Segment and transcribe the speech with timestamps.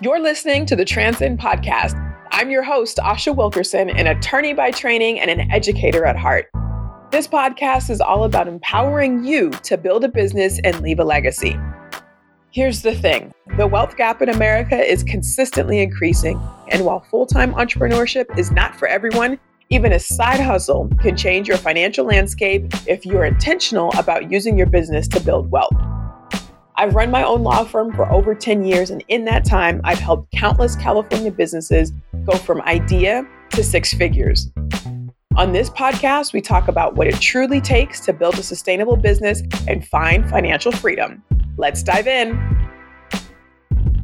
[0.00, 1.96] You're listening to the Transcend Podcast.
[2.30, 6.46] I'm your host, Asha Wilkerson, an attorney by training and an educator at heart.
[7.10, 11.58] This podcast is all about empowering you to build a business and leave a legacy.
[12.52, 16.40] Here's the thing the wealth gap in America is consistently increasing.
[16.68, 19.36] And while full time entrepreneurship is not for everyone,
[19.70, 24.68] even a side hustle can change your financial landscape if you're intentional about using your
[24.68, 25.74] business to build wealth.
[26.78, 29.98] I've run my own law firm for over 10 years, and in that time, I've
[29.98, 31.92] helped countless California businesses
[32.24, 34.48] go from idea to six figures.
[35.34, 39.42] On this podcast, we talk about what it truly takes to build a sustainable business
[39.66, 41.20] and find financial freedom.
[41.56, 42.57] Let's dive in.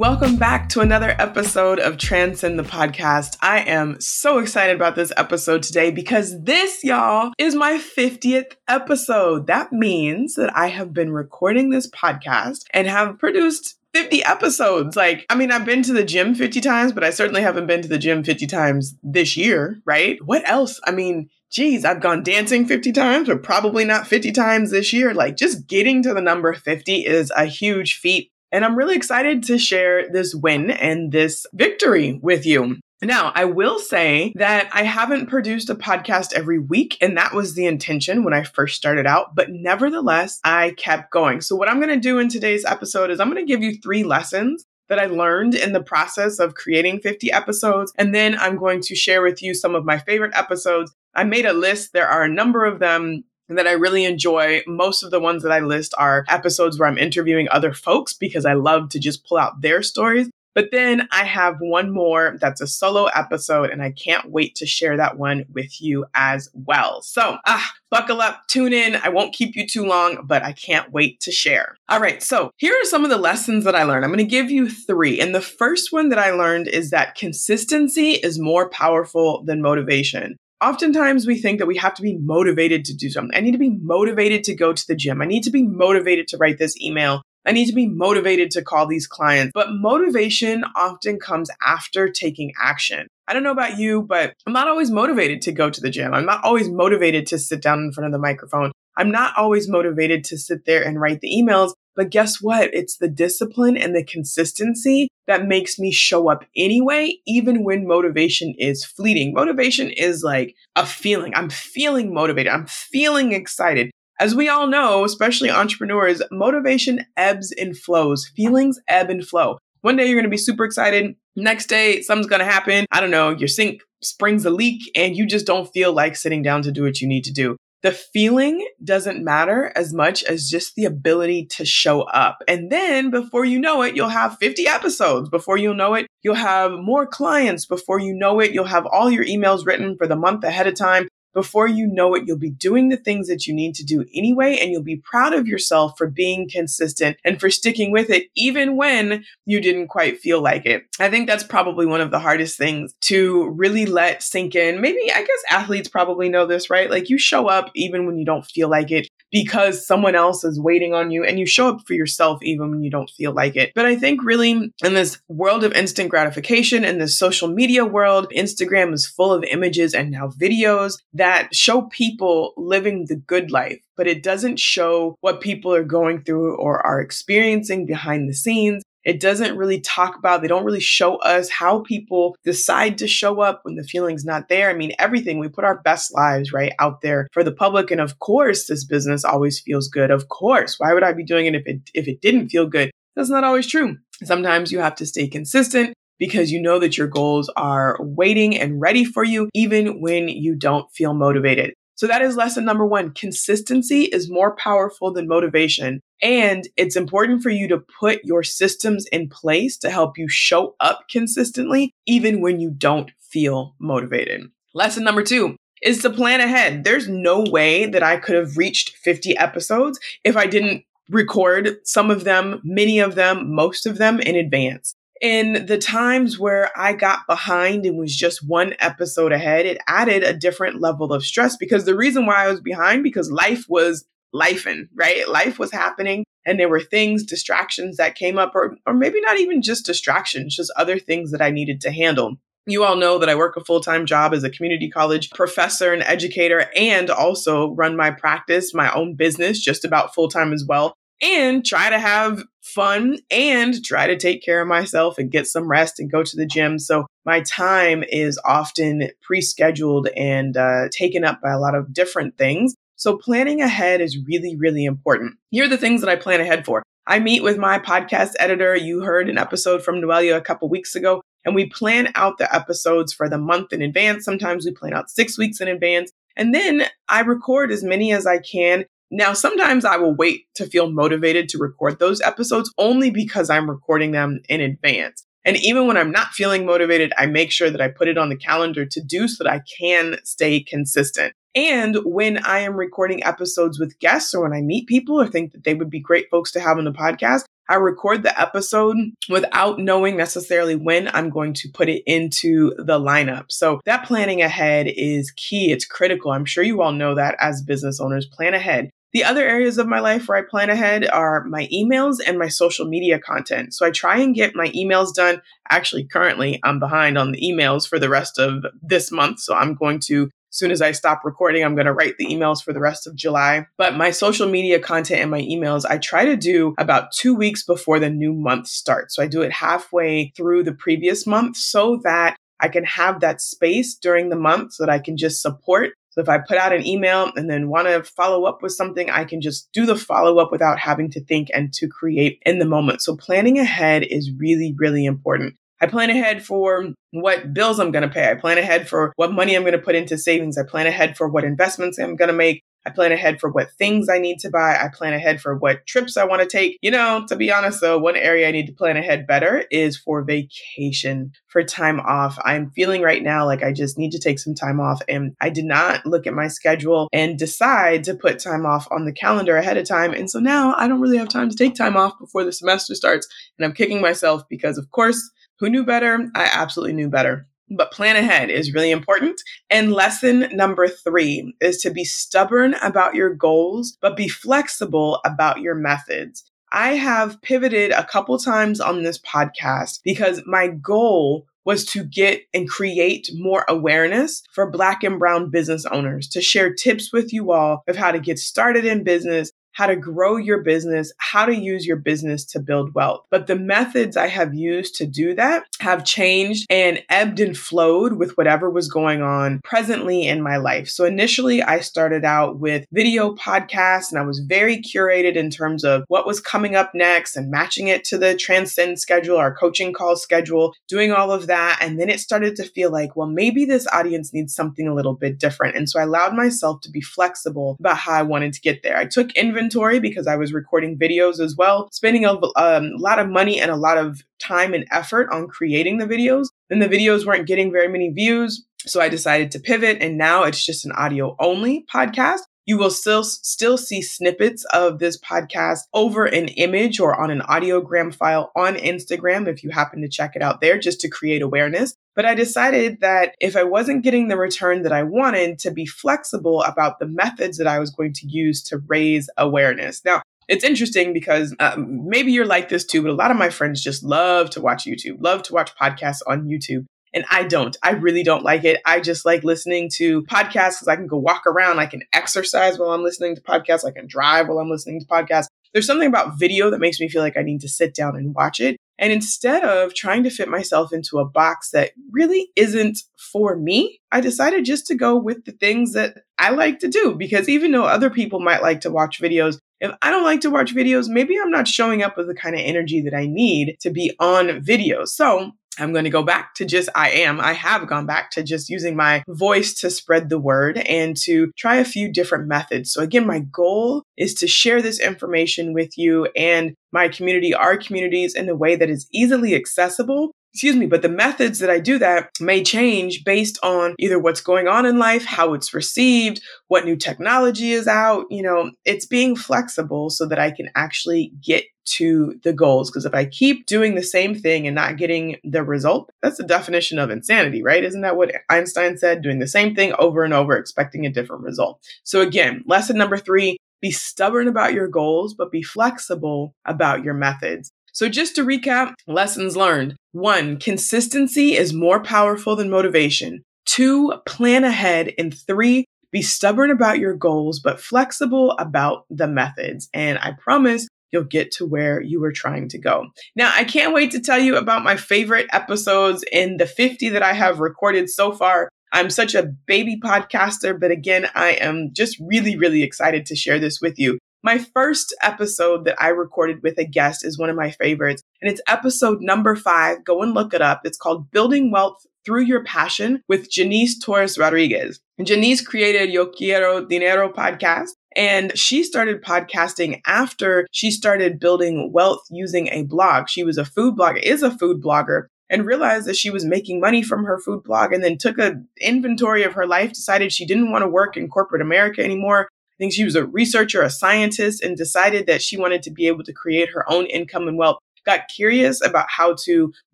[0.00, 3.36] Welcome back to another episode of Transcend the Podcast.
[3.42, 9.46] I am so excited about this episode today because this, y'all, is my 50th episode.
[9.46, 14.96] That means that I have been recording this podcast and have produced 50 episodes.
[14.96, 17.82] Like, I mean, I've been to the gym 50 times, but I certainly haven't been
[17.82, 20.18] to the gym 50 times this year, right?
[20.24, 20.80] What else?
[20.86, 25.12] I mean, geez, I've gone dancing 50 times, but probably not 50 times this year.
[25.12, 29.42] Like, just getting to the number 50 is a huge feat and I'm really excited
[29.44, 32.78] to share this win and this victory with you.
[33.02, 37.54] Now, I will say that I haven't produced a podcast every week, and that was
[37.54, 41.40] the intention when I first started out, but nevertheless, I kept going.
[41.40, 43.78] So, what I'm going to do in today's episode is I'm going to give you
[43.80, 48.58] three lessons that I learned in the process of creating 50 episodes, and then I'm
[48.58, 50.92] going to share with you some of my favorite episodes.
[51.14, 53.24] I made a list, there are a number of them
[53.56, 54.62] that I really enjoy.
[54.66, 58.44] Most of the ones that I list are episodes where I'm interviewing other folks because
[58.44, 60.30] I love to just pull out their stories.
[60.54, 64.66] But then I have one more that's a solo episode, and I can't wait to
[64.66, 67.02] share that one with you as well.
[67.02, 68.96] So, ah, buckle up, tune in.
[68.96, 71.76] I won't keep you too long, but I can't wait to share.
[71.88, 74.04] All right, so here are some of the lessons that I learned.
[74.04, 75.20] I'm going to give you three.
[75.20, 80.36] And the first one that I learned is that consistency is more powerful than motivation
[80.60, 83.36] oftentimes we think that we have to be motivated to do something.
[83.36, 85.22] I need to be motivated to go to the gym.
[85.22, 87.22] I need to be motivated to write this email.
[87.46, 89.52] I need to be motivated to call these clients.
[89.54, 93.06] But motivation often comes after taking action.
[93.26, 96.12] I don't know about you, but I'm not always motivated to go to the gym.
[96.12, 98.72] I'm not always motivated to sit down in front of the microphone.
[98.96, 101.72] I'm not always motivated to sit there and write the emails.
[102.00, 102.72] But guess what?
[102.72, 108.54] It's the discipline and the consistency that makes me show up anyway, even when motivation
[108.56, 109.34] is fleeting.
[109.34, 111.34] Motivation is like a feeling.
[111.34, 112.54] I'm feeling motivated.
[112.54, 113.90] I'm feeling excited.
[114.18, 118.32] As we all know, especially entrepreneurs, motivation ebbs and flows.
[118.34, 119.58] Feelings ebb and flow.
[119.82, 121.16] One day you're going to be super excited.
[121.36, 122.86] Next day, something's going to happen.
[122.90, 123.28] I don't know.
[123.28, 126.82] Your sink springs a leak and you just don't feel like sitting down to do
[126.82, 131.46] what you need to do the feeling doesn't matter as much as just the ability
[131.46, 132.42] to show up.
[132.46, 135.28] And then before you know it, you'll have 50 episodes.
[135.30, 137.64] Before you know it, you'll have more clients.
[137.64, 140.74] Before you know it, you'll have all your emails written for the month ahead of
[140.74, 141.08] time.
[141.32, 144.58] Before you know it, you'll be doing the things that you need to do anyway,
[144.60, 148.76] and you'll be proud of yourself for being consistent and for sticking with it, even
[148.76, 150.84] when you didn't quite feel like it.
[150.98, 154.80] I think that's probably one of the hardest things to really let sink in.
[154.80, 156.90] Maybe, I guess athletes probably know this, right?
[156.90, 160.60] Like you show up even when you don't feel like it because someone else is
[160.60, 163.56] waiting on you and you show up for yourself even when you don't feel like
[163.56, 163.72] it.
[163.74, 168.30] But I think really in this world of instant gratification, in this social media world,
[168.34, 173.80] Instagram is full of images and now videos that show people living the good life
[174.00, 178.82] but it doesn't show what people are going through or are experiencing behind the scenes.
[179.04, 183.40] It doesn't really talk about, they don't really show us how people decide to show
[183.40, 184.68] up when the feeling's not there.
[184.68, 187.90] I mean, everything, we put our best lives right out there for the public.
[187.90, 190.10] And of course, this business always feels good.
[190.10, 190.76] Of course.
[190.78, 192.90] Why would I be doing it if it, if it didn't feel good?
[193.16, 193.96] That's not always true.
[194.22, 198.80] Sometimes you have to stay consistent because you know that your goals are waiting and
[198.80, 201.72] ready for you, even when you don't feel motivated.
[202.00, 203.10] So that is lesson number one.
[203.10, 206.00] Consistency is more powerful than motivation.
[206.22, 210.76] And it's important for you to put your systems in place to help you show
[210.80, 214.50] up consistently, even when you don't feel motivated.
[214.72, 216.84] Lesson number two is to plan ahead.
[216.84, 222.10] There's no way that I could have reached 50 episodes if I didn't record some
[222.10, 226.94] of them, many of them, most of them in advance in the times where I
[226.94, 231.56] got behind and was just one episode ahead, it added a different level of stress
[231.56, 235.28] because the reason why I was behind because life was lifing, right?
[235.28, 239.38] Life was happening and there were things, distractions that came up or or maybe not
[239.38, 242.36] even just distractions, just other things that I needed to handle.
[242.66, 245.92] You all know that I work a full time job as a community college professor
[245.92, 250.64] and educator, and also run my practice, my own business, just about full time as
[250.66, 250.94] well.
[251.22, 255.68] And try to have fun and try to take care of myself and get some
[255.68, 256.78] rest and go to the gym.
[256.78, 261.92] So my time is often pre scheduled and uh, taken up by a lot of
[261.92, 262.74] different things.
[262.96, 265.36] So planning ahead is really, really important.
[265.50, 266.82] Here are the things that I plan ahead for.
[267.06, 268.76] I meet with my podcast editor.
[268.76, 272.54] You heard an episode from Noelia a couple weeks ago, and we plan out the
[272.54, 274.24] episodes for the month in advance.
[274.24, 276.12] Sometimes we plan out six weeks in advance.
[276.36, 280.66] And then I record as many as I can now, sometimes I will wait to
[280.66, 285.24] feel motivated to record those episodes only because I'm recording them in advance.
[285.44, 288.28] And even when I'm not feeling motivated, I make sure that I put it on
[288.28, 291.32] the calendar to do so that I can stay consistent.
[291.54, 295.52] And when I am recording episodes with guests or when I meet people or think
[295.52, 298.96] that they would be great folks to have on the podcast, I record the episode
[299.28, 303.46] without knowing necessarily when I'm going to put it into the lineup.
[303.48, 305.72] So that planning ahead is key.
[305.72, 306.32] It's critical.
[306.32, 308.90] I'm sure you all know that as business owners, plan ahead.
[309.12, 312.48] The other areas of my life where I plan ahead are my emails and my
[312.48, 313.74] social media content.
[313.74, 315.42] So I try and get my emails done.
[315.68, 319.40] Actually, currently, I'm behind on the emails for the rest of this month.
[319.40, 322.26] So I'm going to as soon as I stop recording, I'm going to write the
[322.26, 323.66] emails for the rest of July.
[323.78, 327.62] But my social media content and my emails, I try to do about two weeks
[327.62, 329.14] before the new month starts.
[329.14, 333.40] So I do it halfway through the previous month so that I can have that
[333.40, 336.72] space during the month so that I can just support so if I put out
[336.72, 339.94] an email and then want to follow up with something, I can just do the
[339.94, 343.00] follow up without having to think and to create in the moment.
[343.00, 345.54] So planning ahead is really, really important.
[345.80, 348.30] I plan ahead for what bills I'm going to pay.
[348.30, 350.58] I plan ahead for what money I'm going to put into savings.
[350.58, 352.62] I plan ahead for what investments I'm going to make.
[352.86, 354.78] I plan ahead for what things I need to buy.
[354.80, 356.78] I plan ahead for what trips I want to take.
[356.80, 359.96] You know, to be honest though, one area I need to plan ahead better is
[359.96, 362.38] for vacation, for time off.
[362.44, 365.02] I'm feeling right now like I just need to take some time off.
[365.08, 369.04] And I did not look at my schedule and decide to put time off on
[369.04, 370.14] the calendar ahead of time.
[370.14, 372.94] And so now I don't really have time to take time off before the semester
[372.94, 373.28] starts.
[373.58, 376.30] And I'm kicking myself because, of course, who knew better?
[376.34, 379.40] I absolutely knew better but plan ahead is really important.
[379.68, 385.60] And lesson number three is to be stubborn about your goals, but be flexible about
[385.60, 386.44] your methods.
[386.72, 392.42] I have pivoted a couple times on this podcast because my goal was to get
[392.54, 397.52] and create more awareness for Black and Brown business owners, to share tips with you
[397.52, 401.54] all of how to get started in business, how to grow your business, how to
[401.54, 403.24] use your business to build wealth.
[403.30, 408.14] But the methods I have used to do that have changed and ebbed and flowed
[408.14, 410.88] with whatever was going on presently in my life.
[410.88, 415.84] So initially, I started out with video podcasts and I was very curated in terms
[415.84, 419.92] of what was coming up next and matching it to the Transcend schedule, our coaching
[419.92, 421.78] call schedule, doing all of that.
[421.80, 425.14] And then it started to feel like, well, maybe this audience needs something a little
[425.14, 425.76] bit different.
[425.76, 428.96] And so I allowed myself to be flexible about how I wanted to get there.
[428.96, 433.18] I took inventory inventory because I was recording videos as well, spending a um, lot
[433.18, 436.46] of money and a lot of time and effort on creating the videos.
[436.70, 438.64] And the videos weren't getting very many views.
[438.86, 442.40] So I decided to pivot and now it's just an audio only podcast.
[442.70, 447.40] You will still still see snippets of this podcast over an image or on an
[447.40, 451.42] audiogram file on Instagram if you happen to check it out there just to create
[451.42, 451.96] awareness.
[452.14, 455.84] But I decided that if I wasn't getting the return that I wanted, to be
[455.84, 460.04] flexible about the methods that I was going to use to raise awareness.
[460.04, 463.50] Now, it's interesting because um, maybe you're like this too, but a lot of my
[463.50, 466.86] friends just love to watch YouTube, love to watch podcasts on YouTube.
[467.12, 467.76] And I don't.
[467.82, 468.80] I really don't like it.
[468.86, 471.80] I just like listening to podcasts because I can go walk around.
[471.80, 473.84] I can exercise while I'm listening to podcasts.
[473.84, 475.46] I can drive while I'm listening to podcasts.
[475.72, 478.34] There's something about video that makes me feel like I need to sit down and
[478.34, 478.76] watch it.
[478.98, 484.00] And instead of trying to fit myself into a box that really isn't for me,
[484.12, 487.14] I decided just to go with the things that I like to do.
[487.14, 490.50] Because even though other people might like to watch videos, if I don't like to
[490.50, 493.78] watch videos, maybe I'm not showing up with the kind of energy that I need
[493.80, 495.06] to be on video.
[495.06, 497.40] So I'm going to go back to just I am.
[497.40, 501.52] I have gone back to just using my voice to spread the word and to
[501.56, 502.92] try a few different methods.
[502.92, 507.76] So, again, my goal is to share this information with you and my community, our
[507.76, 511.78] communities, in a way that is easily accessible excuse me, but the methods that I
[511.78, 516.42] do that may change based on either what's going on in life, how it's received,
[516.68, 518.26] what new technology is out.
[518.30, 521.64] You know, it's being flexible so that I can actually get
[521.96, 522.90] to the goals.
[522.90, 526.44] Because if I keep doing the same thing and not getting the result, that's the
[526.44, 527.84] definition of insanity, right?
[527.84, 529.22] Isn't that what Einstein said?
[529.22, 531.80] Doing the same thing over and over, expecting a different result.
[532.04, 537.14] So, again, lesson number three be stubborn about your goals, but be flexible about your
[537.14, 537.70] methods.
[537.92, 543.42] So, just to recap lessons learned one, consistency is more powerful than motivation.
[543.64, 545.14] Two, plan ahead.
[545.18, 549.88] And three, be stubborn about your goals, but flexible about the methods.
[549.94, 553.06] And I promise you'll get to where you are trying to go.
[553.36, 557.22] Now, I can't wait to tell you about my favorite episodes in the 50 that
[557.22, 558.68] I have recorded so far.
[558.92, 563.58] I'm such a baby podcaster, but again, I am just really, really excited to share
[563.58, 564.18] this with you.
[564.42, 568.50] My first episode that I recorded with a guest is one of my favorites, and
[568.50, 570.02] it's episode number five.
[570.04, 570.80] Go and look it up.
[570.84, 574.98] It's called Building Wealth Through Your Passion with Jannese Torres Rodriguez.
[575.26, 577.90] Jannese created Yo Quiero Dinero podcast.
[578.16, 583.28] And she started podcasting after she started building wealth using a blog.
[583.28, 586.80] She was a food blogger, is a food blogger, and realized that she was making
[586.80, 590.46] money from her food blog and then took an inventory of her life, decided she
[590.46, 592.48] didn't want to work in corporate America anymore.
[592.50, 596.06] I think she was a researcher, a scientist, and decided that she wanted to be
[596.06, 597.78] able to create her own income and wealth.
[598.06, 599.72] Got curious about how to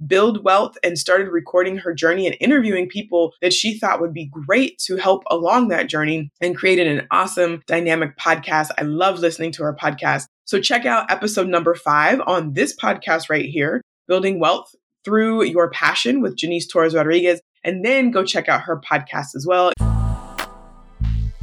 [0.06, 4.26] build wealth and started recording her journey and interviewing people that she thought would be
[4.26, 8.70] great to help along that journey and created an awesome dynamic podcast.
[8.78, 10.26] I love listening to her podcast.
[10.44, 15.70] So check out episode number five on this podcast right here, Building Wealth through your
[15.70, 19.72] passion with Jannese Torres Rodriguez, and then go check out her podcast as well.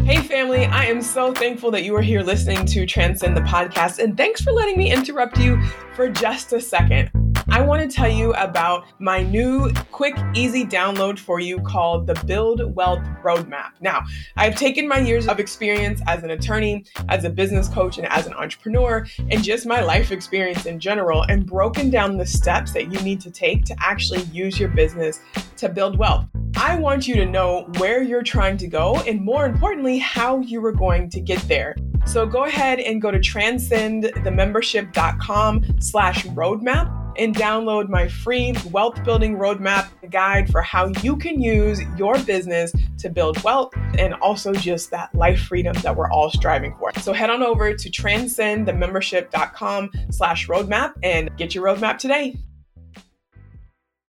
[0.05, 3.99] Hey, family, I am so thankful that you are here listening to Transcend the podcast,
[3.99, 5.63] and thanks for letting me interrupt you
[5.95, 7.09] for just a second.
[7.47, 12.15] I want to tell you about my new quick, easy download for you called the
[12.25, 13.71] Build Wealth Roadmap.
[13.79, 14.01] Now,
[14.35, 18.27] I've taken my years of experience as an attorney, as a business coach, and as
[18.27, 22.91] an entrepreneur, and just my life experience in general, and broken down the steps that
[22.91, 25.21] you need to take to actually use your business
[25.55, 26.27] to build wealth.
[26.55, 30.61] I want you to know where you're trying to go, and more importantly, how you
[30.61, 31.75] were going to get there.
[32.05, 39.37] So go ahead and go to transcendthemembership.com slash roadmap and download my free wealth building
[39.37, 44.91] roadmap guide for how you can use your business to build wealth and also just
[44.91, 46.91] that life freedom that we're all striving for.
[46.99, 52.35] So head on over to transcendthemembership.com slash roadmap and get your roadmap today.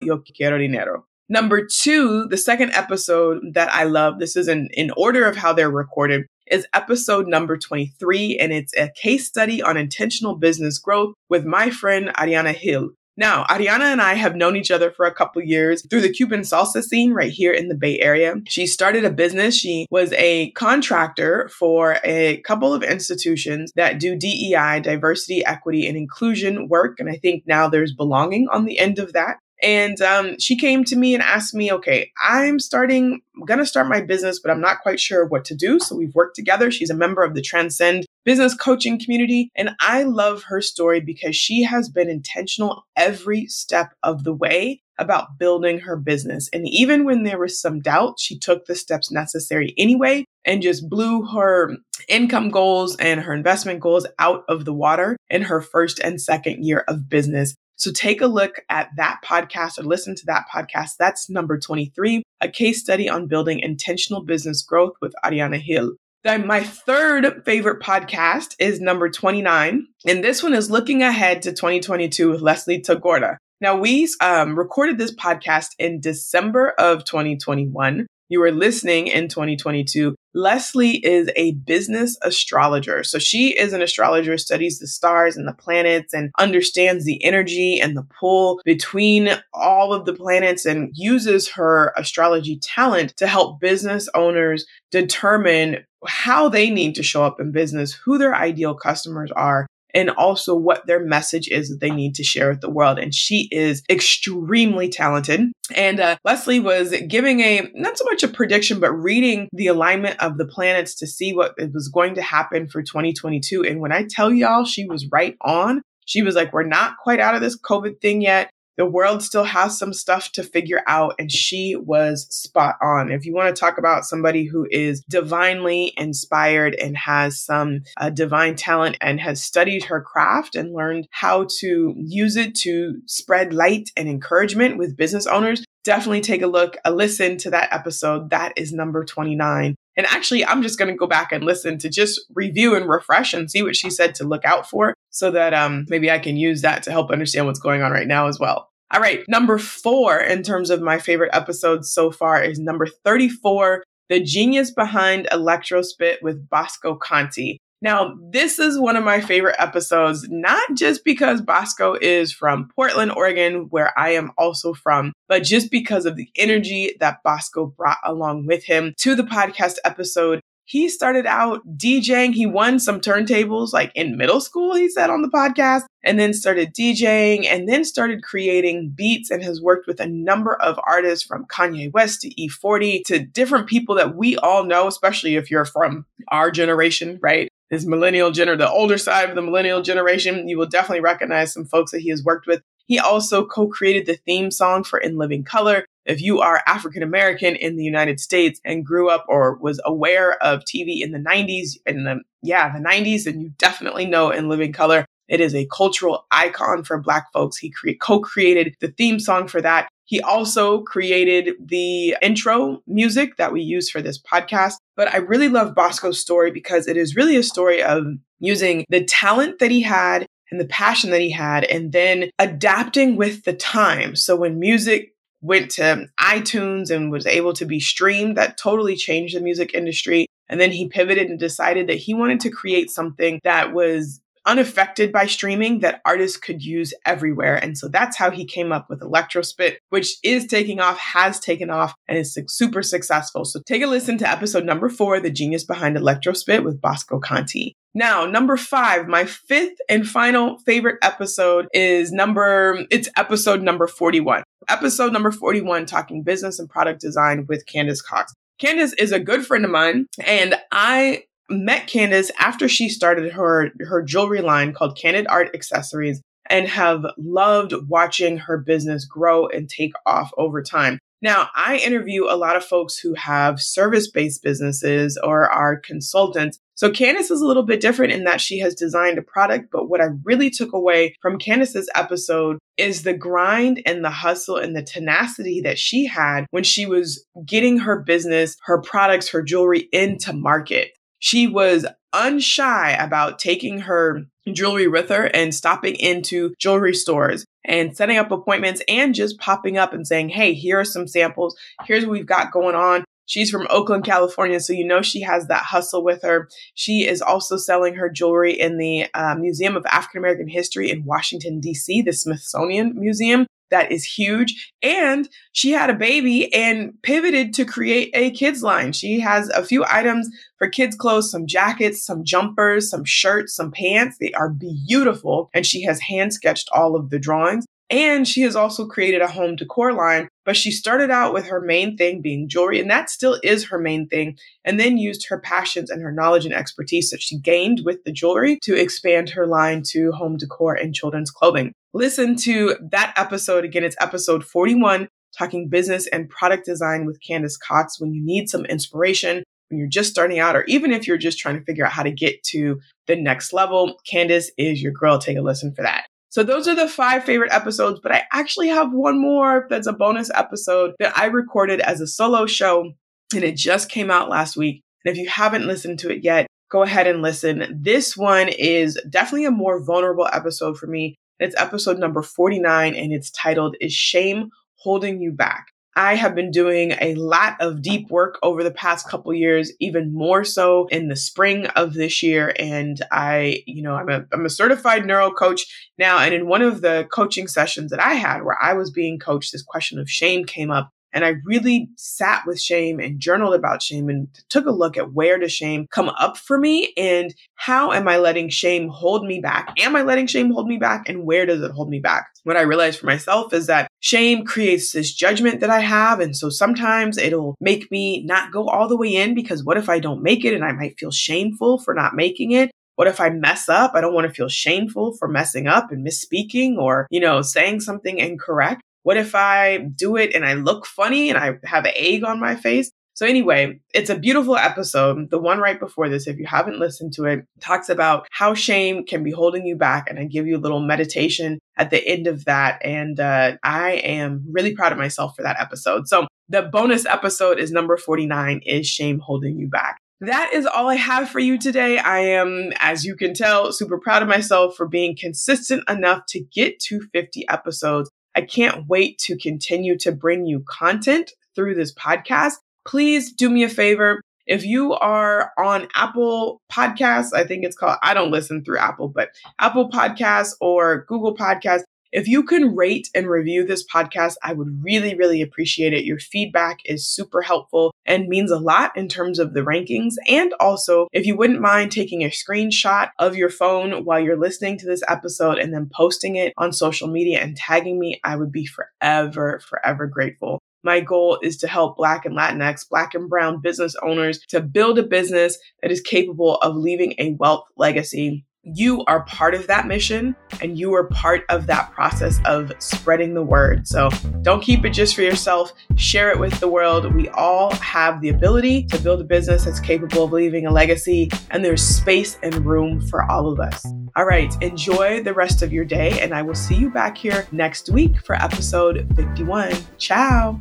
[0.01, 1.07] Yo quiero dinero.
[1.29, 5.55] Number two, the second episode that I love, this is in, in order of how
[5.55, 11.15] they're recorded, is episode number 23, and it's a case study on intentional business growth
[11.31, 12.91] with my friend Ariana Hill.
[13.17, 16.41] Now, Ariana and I have known each other for a couple years through the Cuban
[16.41, 18.35] salsa scene right here in the Bay Area.
[18.49, 19.57] She started a business.
[19.57, 25.97] She was a contractor for a couple of institutions that do DEI, diversity, equity, and
[25.97, 26.99] inclusion work.
[26.99, 29.37] And I think now there's belonging on the end of that.
[29.65, 33.89] And um, she came to me and asked me, okay, I'm starting, I'm to start
[33.89, 35.81] my business, but I'm not quite sure what to do.
[35.81, 36.71] So we've worked together.
[36.71, 39.51] She's a member of the Transcend business coaching community.
[39.57, 44.83] And I love her story because she has been intentional every step of the way
[44.99, 46.49] about building her business.
[46.53, 50.89] And even when there was some doubt, she took the steps necessary anyway and just
[50.89, 55.99] blew her income goals and her investment goals out of the water in her first
[56.01, 57.55] and second year of business.
[57.85, 60.97] So take a look at that podcast or listen to that podcast.
[60.99, 65.93] That's number 23, a case study on building intentional business growth with Ariana Hill.
[66.23, 69.87] Then my third favorite podcast is number 29.
[70.07, 73.37] And this one is looking ahead to 2022 with Leslie Tagorda.
[73.61, 80.15] Now, we um, recorded this podcast in December of 2021 you are listening in 2022.
[80.35, 83.05] Leslie is a business astrologer.
[83.05, 87.81] So she is an astrologer, studies the stars and the planets and understands the energy
[87.81, 93.61] and the pull between all of the planets and uses her astrology talent to help
[93.61, 99.31] business owners determine how they need to show up in business, who their ideal customers
[99.33, 102.99] are, and also what their message is that they need to share with the world.
[102.99, 105.41] And she is extremely talented.
[105.75, 110.21] And uh, Leslie was giving a not so much a prediction, but reading the alignment
[110.21, 113.63] of the planets to see what was going to happen for 2022.
[113.63, 115.83] And when I tell y'all, she was right on.
[116.07, 119.45] She was like, We're not quite out of this COVID thing yet the world still
[119.45, 123.11] has some stuff to figure out, and she was spot on.
[123.11, 128.11] If you want to talk about somebody who is divinely inspired and has some uh,
[128.11, 133.55] divine talent and has studied her craft and learned how to use it to spread
[133.55, 138.31] light and encouragement with business owners, definitely take a look, a listen to that episode.
[138.31, 139.77] That is number 29.
[139.97, 143.33] And actually, I'm just going to go back and listen to just review and refresh
[143.33, 146.37] and see what she said to look out for so that um, maybe I can
[146.37, 148.69] use that to help understand what's going on right now as well.
[148.93, 153.83] All right, number four in terms of my favorite episodes so far is number 34
[154.09, 157.59] The Genius Behind Electrospit with Bosko Kante.
[157.85, 163.13] Now, this is one of my favorite episodes, not just because Bosko is from Portland,
[163.13, 167.99] Oregon, where I am also from, but just because of the energy that Bosko brought
[168.03, 172.33] along with him to the podcast episode he started out DJing.
[172.33, 176.33] He won some turntables like in middle school, he said on the podcast, and then
[176.33, 181.23] started DJing and then started creating beats and has worked with a number of artists
[181.23, 185.67] from Kanye West to E40 to different people that we all know, especially if you're
[185.67, 187.51] from our generation, right?
[187.71, 191.65] This millennial gener, the older side of the millennial generation, you will definitely recognize some
[191.65, 192.63] folks that he has worked with.
[192.87, 195.87] He also co created the theme song for In Living Color.
[196.05, 200.43] If you are African American in the United States and grew up or was aware
[200.43, 204.51] of TV in the 90s, in the, yeah, the 90s, then you definitely know In
[204.51, 205.07] Living Color.
[205.29, 207.57] It is a cultural icon for Black folks.
[207.57, 209.89] He cre- co created the theme song for that.
[210.05, 214.75] He also created the intro music that we use for this podcast.
[214.97, 218.05] But I really love Bosko's story because it is really a story of
[218.39, 223.17] using the talent that he had and the passion that he had, and then adapting
[223.17, 224.15] with the time.
[224.15, 229.35] So when music went to iTunes and was able to be streamed, that totally changed
[229.35, 230.27] the music industry.
[230.49, 235.13] And then he pivoted and decided that he wanted to create something that was unaffected
[235.13, 237.57] by streaming that artists could use everywhere.
[237.57, 241.71] And so that's how he came up with Electrospit, which is taking off, has taken
[241.71, 243.45] off, and is super successful.
[243.45, 247.73] So take a listen to episode number four, The Genius Behind Electrospit with Bosko Kante.
[247.95, 254.43] Now, number five, my fifth and final favorite episode is number, it's episode number 41.
[254.69, 258.35] Episode number 41, talking business and product design with Candace Cox.
[258.59, 263.71] Candace is a good friend of mine, and I met Candace after she started her
[263.81, 266.21] her jewelry line called Candid Art Accessories
[266.51, 270.99] and have loved watching her business grow and take off over time.
[271.23, 276.59] Now, I interview a lot of folks who have service based businesses or are consultants.
[276.75, 279.71] So, Candace is a little bit different in that she has designed a product.
[279.73, 284.59] But what I really took away from Candace's episode is the grind and the hustle
[284.59, 289.43] and the tenacity that she had when she was getting her business, her products, her
[289.43, 290.91] jewelry into market.
[291.25, 297.97] She was unshy about taking her jewelry with her and stopping into jewelry stores and
[297.97, 301.57] setting up appointments and just popping up and saying, Hey, here are some samples.
[301.87, 303.07] Here's what we've got going on.
[303.25, 306.47] She's from Oakland, California, so you know she has that hustle with her.
[306.75, 311.07] She is also selling her jewelry in the uh, Museum of African American History in
[311.07, 314.73] Washington, D.C., the Smithsonian Museum that is huge.
[314.83, 318.93] And she had a baby and pivoted to create a kids line.
[318.93, 323.73] She has a few items for kids' clothes, some jackets, some jumpers, some shirts, some
[323.73, 324.17] pants.
[324.21, 324.55] They are
[324.87, 325.51] beautiful.
[325.53, 327.67] And she has hand sketched all of the drawings.
[327.91, 331.61] And she has also created a home decor line, but she started out with her
[331.61, 335.39] main thing being jewelry, and that still is her main thing, and then used her
[335.39, 339.47] passions and her knowledge and expertise that she gained with the jewelry to expand her
[339.47, 341.75] line to home decor and children's clothing.
[341.97, 343.65] Listen to that episode.
[343.65, 345.07] Again, it's episode 41,
[345.39, 349.87] talking business and product design with Candace Cox when you need some inspiration, when you're
[349.87, 352.43] just starting out, or even if you're just trying to figure out how to get
[352.51, 353.97] to the next level.
[354.11, 355.19] Candace is your girl.
[355.19, 356.07] Take a listen for that.
[356.31, 359.93] So those are the five favorite episodes, but I actually have one more that's a
[359.93, 362.91] bonus episode that I recorded as a solo show
[363.33, 364.83] and it just came out last week.
[365.05, 367.79] And if you haven't listened to it yet, go ahead and listen.
[367.81, 371.15] This one is definitely a more vulnerable episode for me.
[371.41, 375.67] It's episode number 49 and it's titled Is Shame Holding You Back?
[375.97, 380.15] I have been doing a lot of deep work over the past couple years, even
[380.15, 382.55] more so in the spring of this year.
[382.57, 385.67] And I, you know, I'm a, I'm a certified neuro coach
[385.99, 386.19] now.
[386.19, 389.51] And in one of the coaching sessions that I had where I was being coached,
[389.51, 390.91] this question of shame came up.
[391.15, 395.13] And I really sat with shame and journaled about shame and took a look at
[395.13, 399.41] where does shame come up for me and how am I letting shame hold me
[399.41, 399.73] back?
[399.79, 401.09] Am I letting shame hold me back?
[401.09, 402.27] And where does it hold me back?
[402.43, 406.21] What I realized for myself is that shame creates this judgment that I have.
[406.21, 409.89] And so sometimes it'll make me not go all the way in because what if
[409.89, 412.71] I don't make it and I might feel shameful for not making it?
[412.97, 413.93] What if I mess up?
[413.95, 417.81] I don't want to feel shameful for messing up and misspeaking or, you know, saying
[417.81, 418.83] something incorrect.
[419.05, 422.41] What if I do it and I look funny and I have an egg on
[422.41, 422.91] my face?
[423.13, 425.31] So, anyway, it's a beautiful episode.
[425.31, 429.05] The one right before this, if you haven't listened to it, talks about how shame
[429.05, 430.11] can be holding you back.
[430.11, 432.85] And I give you a little meditation at the end of that.
[432.85, 436.09] And uh, I am really proud of myself for that episode.
[436.09, 439.99] So, the bonus episode is number 49 Is Shame Holding You Back?
[440.21, 441.99] That is all I have for you today.
[441.99, 446.41] I am, as you can tell, super proud of myself for being consistent enough to
[446.41, 448.11] get to 50 episodes.
[448.35, 452.55] I can't wait to continue to bring you content through this podcast.
[452.87, 454.21] Please do me a favor.
[454.47, 459.09] If you are on Apple Podcasts, I think it's called, I don't listen through Apple,
[459.09, 464.53] but Apple Podcasts or Google Podcasts, If you can rate and review this podcast, I
[464.53, 466.05] would really, really appreciate it.
[466.05, 470.15] Your feedback is super helpful and means a lot in terms of the rankings.
[470.29, 474.79] And also, if you wouldn't mind taking a screenshot of your phone while you're listening
[474.79, 478.53] to this episode and then posting it on social media and tagging me, I would
[478.53, 480.61] be forever, forever grateful.
[480.85, 485.01] My goal is to help Black and Latinx, Black and Brown business owners to build
[485.01, 489.87] a business that is capable of leaving a wealth legacy you are part of that
[489.87, 493.87] mission and you are part of that process of spreading the word.
[493.87, 494.09] So
[494.43, 497.15] don't keep it just for yourself, share it with the world.
[497.15, 501.31] We all have the ability to build a business that's capable of leaving a legacy,
[501.51, 503.85] and there's space and room for all of us.
[504.17, 507.47] All right, enjoy the rest of your day, and I will see you back here
[507.53, 509.75] next week for episode 51.
[509.99, 510.61] Ciao.